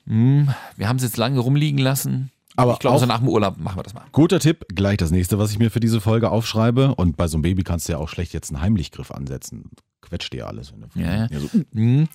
[0.04, 2.30] mh, wir haben es jetzt lange rumliegen lassen.
[2.56, 4.04] Aber ich glaube, so nach dem Urlaub machen wir das mal.
[4.12, 6.94] Guter Tipp, gleich das nächste, was ich mir für diese Folge aufschreibe.
[6.94, 9.70] Und bei so einem Baby kannst du ja auch schlecht jetzt einen Heimlichgriff ansetzen.
[10.00, 10.72] Quetscht dir alles.
[10.72, 11.38] Du Ja, ja.
[11.38, 12.08] so, Mhm.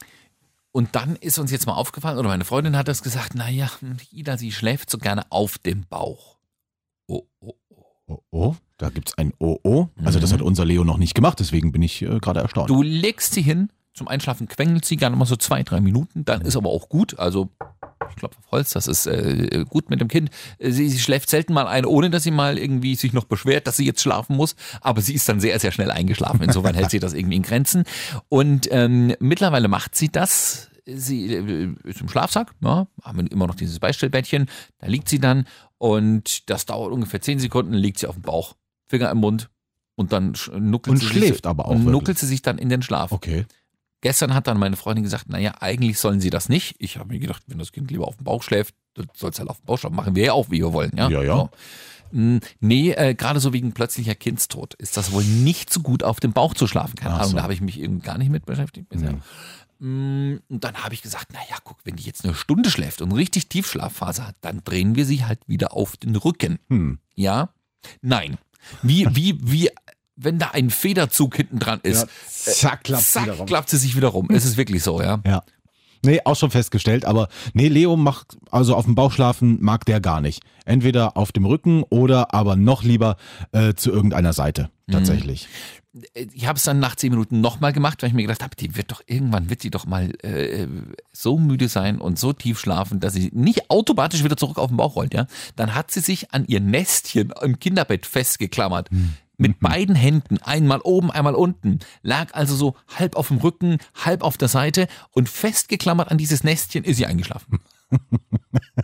[0.71, 3.69] Und dann ist uns jetzt mal aufgefallen, oder meine Freundin hat das gesagt, naja,
[4.11, 6.37] Ida, sie schläft so gerne auf dem Bauch.
[7.07, 7.85] Oh, oh, oh.
[8.07, 9.87] oh, oh, da gibt's ein Oh, oh.
[10.03, 12.69] Also das hat unser Leo noch nicht gemacht, deswegen bin ich äh, gerade erstaunt.
[12.69, 16.41] Du legst sie hin, zum Einschlafen quengelt sie gerne mal so zwei, drei Minuten, dann
[16.41, 17.19] ist aber auch gut.
[17.19, 17.49] Also,
[18.09, 20.31] ich glaube auf Holz, das ist äh, gut mit dem Kind.
[20.59, 23.77] Sie, sie schläft selten mal ein, ohne dass sie mal irgendwie sich noch beschwert, dass
[23.77, 24.55] sie jetzt schlafen muss.
[24.81, 26.41] Aber sie ist dann sehr, sehr schnell eingeschlafen.
[26.41, 27.83] Insofern hält sie das irgendwie in Grenzen.
[28.29, 30.69] Und ähm, mittlerweile macht sie das.
[30.85, 34.47] Sie äh, ist im Schlafsack, ja, haben wir immer noch dieses Beistellbettchen.
[34.79, 35.45] Da liegt sie dann
[35.77, 38.55] und das dauert ungefähr zehn Sekunden, liegt sie auf dem Bauch,
[38.91, 39.49] Finger im Mund
[39.95, 41.91] und dann nuckelt Und sie schläft sich, aber auch und wirklich.
[41.93, 43.11] nuckelt sie sich dann in den Schlaf.
[43.11, 43.45] Okay.
[44.01, 46.75] Gestern hat dann meine Freundin gesagt, naja, eigentlich sollen sie das nicht.
[46.79, 48.73] Ich habe mir gedacht, wenn das Kind lieber auf dem Bauch schläft,
[49.15, 49.95] soll es halt auf dem Bauch schlafen.
[49.95, 50.91] Machen wir ja auch, wie wir wollen.
[50.95, 51.35] Ja, Ja, ja.
[51.35, 51.49] So.
[52.17, 56.19] Mm, Nee, äh, gerade so wegen plötzlicher Kindstod ist das wohl nicht so gut, auf
[56.19, 56.95] dem Bauch zu schlafen.
[56.95, 57.37] Keine Ach Ahnung, so.
[57.37, 59.17] da habe ich mich eben gar nicht mit beschäftigt bisher.
[59.79, 63.11] Mm, Und dann habe ich gesagt, naja, guck, wenn die jetzt eine Stunde schläft und
[63.11, 66.59] richtig Tiefschlafphase hat, dann drehen wir sie halt wieder auf den Rücken.
[66.69, 66.99] Hm.
[67.15, 67.49] Ja?
[68.01, 68.37] Nein.
[68.81, 69.69] Wie, wie, wie,
[70.15, 73.45] wenn da ein Federzug hinten dran ist, zack, klappt zack, rum.
[73.45, 74.27] klappt sie sich wieder rum.
[74.31, 75.21] Es ist wirklich so, ja.
[75.25, 75.43] Ja.
[76.03, 79.99] Nee, auch schon festgestellt, aber nee, Leo macht, also auf dem Bauch schlafen mag der
[79.99, 80.41] gar nicht.
[80.65, 83.17] Entweder auf dem Rücken oder aber noch lieber
[83.51, 85.47] äh, zu irgendeiner Seite, tatsächlich.
[86.13, 88.77] Ich habe es dann nach zehn Minuten nochmal gemacht, weil ich mir gedacht habe, die
[88.77, 90.67] wird doch irgendwann wird die doch mal äh,
[91.11, 94.77] so müde sein und so tief schlafen, dass sie nicht automatisch wieder zurück auf den
[94.77, 95.27] Bauch rollt, ja.
[95.57, 98.89] Dann hat sie sich an ihr Nestchen im Kinderbett festgeklammert.
[99.37, 104.23] Mit beiden Händen, einmal oben, einmal unten, lag also so halb auf dem Rücken, halb
[104.23, 107.59] auf der Seite und festgeklammert an dieses Nestchen ist sie eingeschlafen.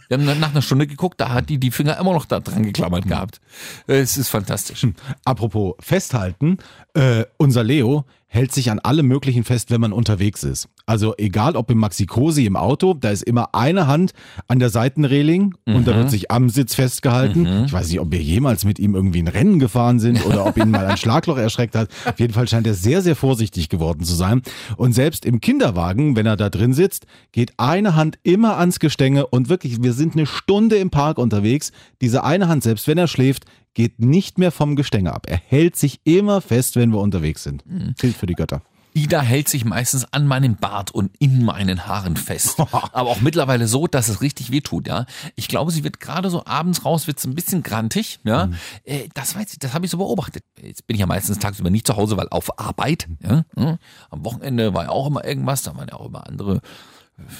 [0.07, 2.39] Wir haben dann nach einer Stunde geguckt, da hat die die Finger immer noch da
[2.39, 3.41] dran geklammert gehabt.
[3.87, 4.85] Es ist fantastisch.
[5.25, 6.57] Apropos festhalten,
[6.93, 10.67] äh, unser Leo hält sich an alle möglichen fest, wenn man unterwegs ist.
[10.85, 14.11] Also egal ob im Maxi-Cosi im Auto, da ist immer eine Hand
[14.47, 17.65] an der Seitenreling und da wird sich am Sitz festgehalten.
[17.65, 20.57] Ich weiß nicht, ob wir jemals mit ihm irgendwie ein Rennen gefahren sind oder ob
[20.57, 21.89] ihn mal ein Schlagloch erschreckt hat.
[22.05, 24.41] Auf jeden Fall scheint er sehr, sehr vorsichtig geworden zu sein.
[24.75, 29.27] Und selbst im Kinderwagen, wenn er da drin sitzt, geht eine Hand immer ans Gestänge
[29.27, 31.71] und wirklich, wir sind eine Stunde im Park unterwegs.
[32.01, 33.45] Diese eine Hand, selbst wenn er schläft,
[33.77, 35.27] geht nicht mehr vom Gestänge ab.
[35.27, 37.63] Er hält sich immer fest, wenn wir unterwegs sind.
[37.99, 38.63] Gilt für die Götter.
[38.95, 42.59] Ida hält sich meistens an meinem Bart und in meinen Haaren fest.
[42.59, 45.05] Aber auch mittlerweile so, dass es richtig wehtut, ja.
[45.35, 48.49] Ich glaube, sie wird gerade so abends raus, wird ein bisschen grantig, ja.
[48.83, 50.43] Äh, Das weiß ich, das habe ich so beobachtet.
[50.59, 53.43] Jetzt bin ich ja meistens tagsüber nicht zu Hause, weil auf Arbeit, ja.
[53.55, 53.77] ja.
[54.09, 56.61] Am Wochenende war ja auch immer irgendwas, da waren ja auch immer andere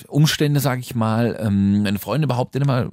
[0.07, 1.37] Umstände, sage ich mal.
[1.39, 2.89] Ähm, Meine Freunde behaupten immer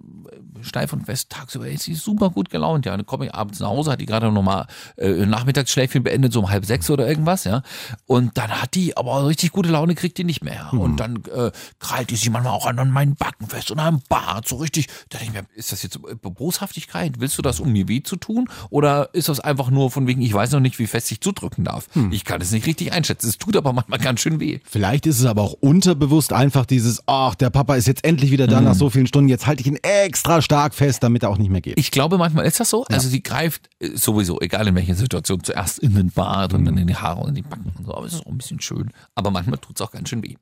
[0.63, 2.87] steif und fest, tagsüber ist sie super gut gelaunt.
[2.87, 4.67] Ja, dann komme ich abends nach Hause, hat die gerade noch mal
[4.97, 7.63] äh, Nachmittagsschläfchen beendet, so um halb sechs oder irgendwas, ja.
[8.07, 10.71] Und dann hat die aber richtig gute Laune, kriegt die nicht mehr.
[10.73, 14.49] Und dann äh, krallt die sich manchmal auch an meinen Backen fest und am Bart,
[14.49, 14.89] so richtig.
[15.11, 17.21] Da denke ich mir, ist das jetzt äh, Boshaftigkeit?
[17.21, 18.49] Willst du das, um mir weh zu tun?
[18.71, 21.65] Oder ist das einfach nur von wegen, ich weiß noch nicht, wie fest ich zudrücken
[21.65, 21.89] darf?
[22.11, 23.29] Ich kann es nicht richtig einschätzen.
[23.29, 24.61] Es tut aber manchmal ganz schön weh.
[24.65, 28.47] Vielleicht ist es aber auch unterbewusst einfach dieses, ach, der Papa ist jetzt endlich wieder
[28.47, 31.39] da nach so vielen Stunden, jetzt halte ich ihn extra stark fest, damit er auch
[31.39, 31.79] nicht mehr geht.
[31.79, 32.85] Ich glaube, manchmal ist das so.
[32.85, 36.77] Also sie greift äh, sowieso, egal in welcher Situation, zuerst in den Bart und dann
[36.77, 37.95] in die Haare und in die Backen und so.
[37.95, 38.91] Aber es ist auch ein bisschen schön.
[39.15, 40.37] Aber manchmal tut es auch ganz schön weh.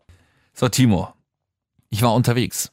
[0.54, 1.08] So, Timo,
[1.90, 2.72] ich war unterwegs.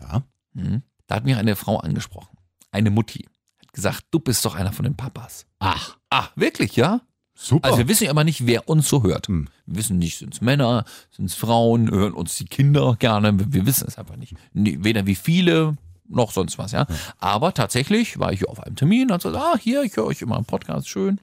[0.00, 0.22] Ja.
[0.54, 0.82] Mhm.
[1.06, 2.36] Da hat mir eine Frau angesprochen.
[2.72, 3.26] Eine Mutti.
[3.60, 5.46] Hat gesagt, du bist doch einer von den Papas.
[5.58, 7.02] Ach, Ah, wirklich, ja?
[7.40, 7.66] Super.
[7.66, 9.28] Also wir wissen ja aber nicht, wer uns so hört.
[9.28, 9.48] Hm.
[9.66, 13.38] Wir wissen nicht, sind es Männer, sind es Frauen, hören uns die Kinder gerne.
[13.38, 14.34] Wir, wir wissen es einfach nicht.
[14.52, 15.76] Weder wie viele
[16.10, 16.86] noch sonst was, ja.
[17.18, 20.36] Aber tatsächlich war ich auf einem Termin und so, ah, hier, ich höre euch immer
[20.36, 21.20] im Podcast, schön.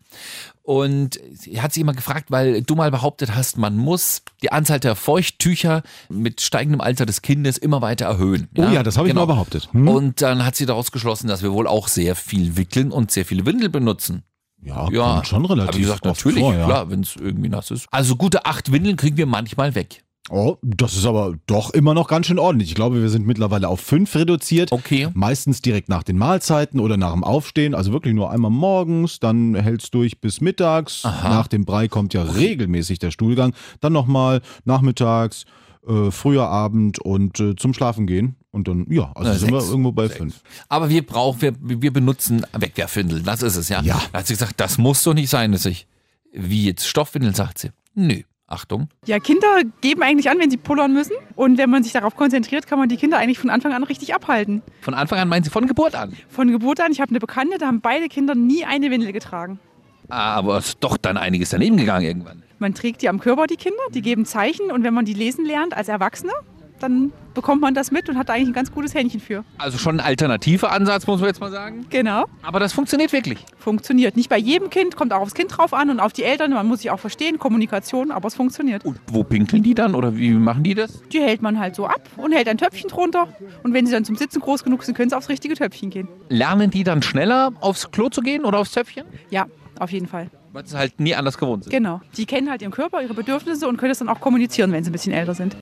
[0.63, 4.79] Und sie hat sie immer gefragt, weil du mal behauptet hast, man muss die Anzahl
[4.79, 8.49] der Feuchttücher mit steigendem Alter des Kindes immer weiter erhöhen.
[8.57, 9.69] Oh ja, das habe ich mal behauptet.
[9.71, 9.87] Hm?
[9.87, 13.25] Und dann hat sie daraus geschlossen, dass wir wohl auch sehr viel wickeln und sehr
[13.25, 14.23] viele Windeln benutzen.
[14.61, 16.65] Ja, Ja, kommt schon relativ Aber wie gesagt, oft natürlich, vor, ja.
[16.65, 17.87] klar, wenn es irgendwie nass ist.
[17.91, 20.03] Also gute acht Windeln kriegen wir manchmal weg.
[20.29, 22.69] Oh, das ist aber doch immer noch ganz schön ordentlich.
[22.69, 24.73] Ich glaube, wir sind mittlerweile auf fünf reduziert.
[24.73, 25.07] Okay.
[25.13, 27.73] Meistens direkt nach den Mahlzeiten oder nach dem Aufstehen.
[27.73, 31.05] Also wirklich nur einmal morgens, dann hält's durch bis mittags.
[31.05, 31.29] Aha.
[31.29, 33.53] Nach dem Brei kommt ja regelmäßig der Stuhlgang.
[33.79, 35.45] Dann nochmal nachmittags,
[35.87, 38.35] äh, früher Abend und äh, zum Schlafen gehen.
[38.57, 39.69] Und dann, ja, also Na, sind wir sechs.
[39.71, 40.17] irgendwo bei Sechs.
[40.17, 40.41] fünf.
[40.67, 43.23] Aber wir brauchen, wir, wir benutzen Wegwerfwindeln.
[43.23, 43.81] Das ist es, ja.
[43.83, 44.01] Ja.
[44.11, 45.85] Da hat sie gesagt, das muss doch nicht sein, dass ich,
[46.33, 47.69] wie jetzt Stoffwindeln, sagt sie.
[47.93, 48.21] Nö.
[48.47, 48.87] Achtung.
[49.05, 51.11] Ja, Kinder geben eigentlich an, wenn sie pullern müssen.
[51.35, 54.15] Und wenn man sich darauf konzentriert, kann man die Kinder eigentlich von Anfang an richtig
[54.15, 54.61] abhalten.
[54.81, 56.13] Von Anfang an meinen sie von Geburt an.
[56.29, 59.59] Von Geburt an, ich habe eine Bekannte, da haben beide Kinder nie eine Windel getragen.
[60.07, 62.41] Aber es ist doch dann einiges daneben gegangen irgendwann.
[62.57, 64.71] Man trägt die am Körper, die Kinder, die geben Zeichen.
[64.71, 66.33] Und wenn man die lesen lernt als Erwachsener,
[66.79, 69.43] dann bekommt man das mit und hat eigentlich ein ganz gutes Händchen für.
[69.57, 71.85] Also schon ein alternativer Ansatz, muss man jetzt mal sagen.
[71.89, 73.45] Genau, Aber das funktioniert wirklich.
[73.57, 74.15] funktioniert.
[74.17, 76.51] Nicht bei jedem Kind, kommt auch aufs Kind drauf an und auf die Eltern.
[76.51, 78.85] Man muss sich auch verstehen, Kommunikation, aber es funktioniert.
[78.85, 81.01] Und wo pinkeln die dann oder wie machen die das?
[81.11, 83.27] Die hält man halt so ab und hält ein Töpfchen drunter.
[83.63, 86.07] Und wenn sie dann zum Sitzen groß genug sind, können sie aufs richtige Töpfchen gehen.
[86.29, 89.05] Lernen die dann schneller aufs Klo zu gehen oder aufs Töpfchen?
[89.29, 89.45] Ja,
[89.79, 90.29] auf jeden Fall.
[90.53, 91.71] Weil sie halt nie anders gewohnt sind.
[91.71, 92.01] Genau.
[92.15, 94.89] Die kennen halt ihren Körper, ihre Bedürfnisse und können es dann auch kommunizieren, wenn sie
[94.89, 95.55] ein bisschen älter sind.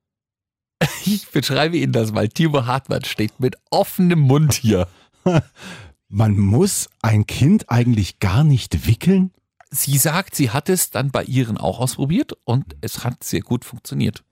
[1.06, 2.28] Ich beschreibe Ihnen das mal.
[2.30, 4.88] Timo Hartmann steht mit offenem Mund hier.
[6.08, 9.32] Man muss ein Kind eigentlich gar nicht wickeln?
[9.72, 13.66] Sie sagt, sie hat es dann bei ihren auch ausprobiert und es hat sehr gut
[13.66, 14.24] funktioniert.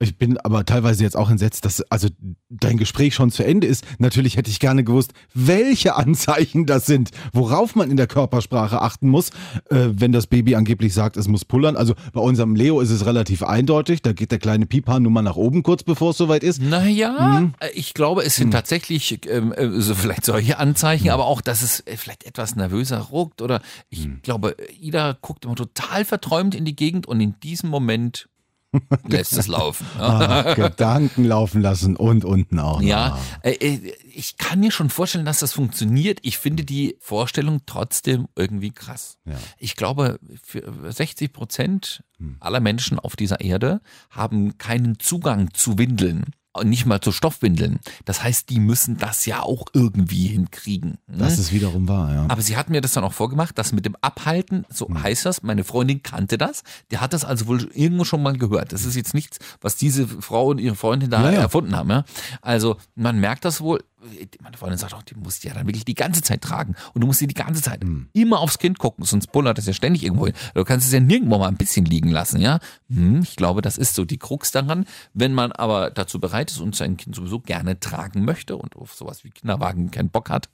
[0.00, 2.08] Ich bin aber teilweise jetzt auch entsetzt, dass also
[2.48, 3.84] dein Gespräch schon zu Ende ist.
[3.98, 9.08] Natürlich hätte ich gerne gewusst, welche Anzeichen das sind, worauf man in der Körpersprache achten
[9.08, 9.30] muss,
[9.70, 11.76] äh, wenn das Baby angeblich sagt, es muss pullern.
[11.76, 14.02] Also bei unserem Leo ist es relativ eindeutig.
[14.02, 16.60] Da geht der kleine Pipan nur mal nach oben kurz, bevor es soweit ist.
[16.60, 21.40] Naja, äh, ich glaube, es sind tatsächlich ähm, äh, so vielleicht solche Anzeichen, aber auch,
[21.40, 26.56] dass es äh, vielleicht etwas nervöser ruckt oder ich glaube, Ida guckt immer total verträumt
[26.56, 28.28] in die Gegend und in diesem Moment
[29.08, 29.86] lässt es laufen.
[29.98, 32.80] Ah, Gedanken laufen lassen und unten auch.
[32.80, 32.86] noch.
[32.86, 36.18] Ja, äh, äh, ich kann mir schon vorstellen, dass das funktioniert.
[36.22, 39.18] Ich finde die Vorstellung trotzdem irgendwie krass.
[39.24, 39.36] Ja.
[39.58, 42.04] Ich glaube, für 60 Prozent
[42.40, 46.26] aller Menschen auf dieser Erde haben keinen Zugang zu Windeln.
[46.62, 47.80] Nicht mal zu Stoffwindeln.
[48.04, 50.98] Das heißt, die müssen das ja auch irgendwie hinkriegen.
[51.08, 51.18] ne?
[51.18, 52.26] Das ist wiederum wahr, ja.
[52.28, 55.02] Aber sie hat mir das dann auch vorgemacht, das mit dem Abhalten, so Hm.
[55.02, 55.42] heißt das.
[55.42, 56.62] Meine Freundin kannte das.
[56.90, 58.72] Der hat das also wohl irgendwo schon mal gehört.
[58.72, 61.40] Das ist jetzt nichts, was diese Frau und ihre Freundin da Ja, ja.
[61.40, 61.90] erfunden haben.
[61.90, 62.04] Ja?
[62.42, 63.82] Also man merkt das wohl.
[64.42, 66.74] Meine Freundin sagt auch, die musst du ja dann wirklich die ganze Zeit tragen.
[66.92, 68.08] Und du musst sie die ganze Zeit Hm.
[68.12, 70.34] immer aufs Kind gucken, sonst pullert das ja ständig irgendwo hin.
[70.54, 72.40] Du kannst es ja nirgendwo mal ein bisschen liegen lassen.
[72.40, 72.58] Ja,
[72.90, 74.84] hm, Ich glaube, das ist so die Krux daran.
[75.14, 78.94] Wenn man aber dazu bereit ist und sein Kind sowieso gerne tragen möchte und auf
[78.94, 80.48] sowas wie Kinderwagen keinen Bock hat,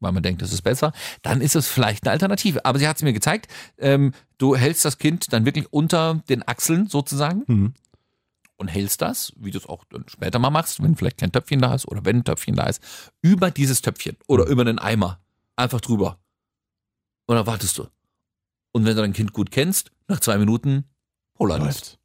[0.00, 2.64] weil man denkt, das ist besser, dann ist es vielleicht eine Alternative.
[2.64, 6.46] Aber sie hat es mir gezeigt, ähm, du hältst das Kind dann wirklich unter den
[6.46, 7.74] Achseln sozusagen Mhm.
[8.58, 11.60] Und hältst das, wie du es auch dann später mal machst, wenn vielleicht kein Töpfchen
[11.60, 12.82] da ist oder wenn ein Töpfchen da ist,
[13.22, 15.20] über dieses Töpfchen oder über einen Eimer.
[15.56, 16.18] Einfach drüber.
[17.26, 17.86] Und dann wartest du.
[18.72, 20.84] Und wenn du dein Kind gut kennst, nach zwei Minuten.
[21.40, 21.98] Läuft.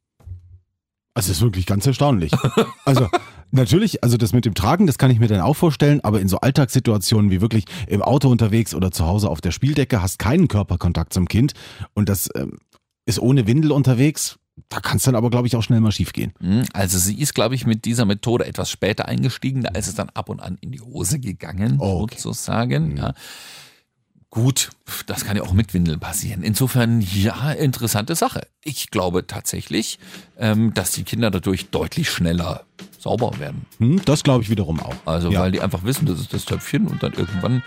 [1.14, 2.32] Also das ist wirklich ganz erstaunlich.
[2.84, 3.08] Also
[3.50, 6.28] natürlich, also das mit dem Tragen, das kann ich mir dann auch vorstellen, aber in
[6.28, 10.48] so Alltagssituationen wie wirklich im Auto unterwegs oder zu Hause auf der Spieldecke hast keinen
[10.48, 11.54] Körperkontakt zum Kind
[11.94, 12.58] und das ähm,
[13.06, 14.38] ist ohne Windel unterwegs.
[14.68, 16.32] Da kann es dann aber, glaube ich, auch schnell mal schief gehen.
[16.40, 19.62] Hm, Also sie ist, glaube ich, mit dieser Methode etwas später eingestiegen.
[19.62, 22.16] Da ist es dann ab und an in die Hose gegangen, Oh, okay.
[22.18, 22.96] sozusagen.
[22.96, 23.14] Ja.
[24.30, 24.70] Gut,
[25.06, 26.42] das kann ja auch mit Windeln passieren.
[26.42, 28.48] Insofern, ja, interessante Sache.
[28.64, 30.00] Ich glaube tatsächlich,
[30.38, 32.64] ähm, dass die Kinder dadurch deutlich schneller
[32.98, 33.66] sauber werden.
[33.78, 34.94] Hm, das glaube ich wiederum auch.
[35.04, 35.40] Also, ja.
[35.40, 37.62] weil die einfach wissen, das ist das Töpfchen und dann irgendwann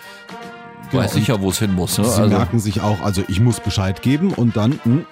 [0.91, 1.97] Genau, weiß ich ja, wo es hin muss.
[1.97, 2.03] Ne?
[2.05, 5.05] Sie Also, merken sich auch, also ich muss Bescheid geben und dann hm,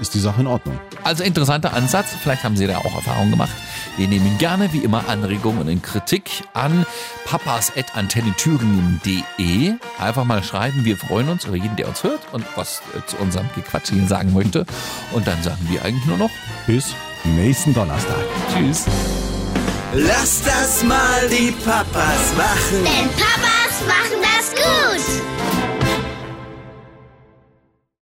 [0.00, 0.80] ist die Sache in Ordnung.
[1.04, 2.06] Also interessanter Ansatz.
[2.22, 3.50] Vielleicht haben Sie da auch Erfahrungen gemacht.
[3.96, 6.86] Wir nehmen gerne wie immer Anregungen und Kritik an
[7.24, 9.74] papas.antennethüringen.de.
[9.98, 10.84] Einfach mal schreiben.
[10.84, 14.32] Wir freuen uns über jeden, der uns hört und was zu unserem Gequatsch hier sagen
[14.32, 14.64] möchte.
[15.12, 16.30] Und dann sagen wir eigentlich nur noch
[16.66, 18.24] Bis nächsten Donnerstag.
[18.52, 18.86] Tschüss.
[19.94, 22.84] Lass das mal die Papas machen.
[22.84, 24.18] Denn Papas machen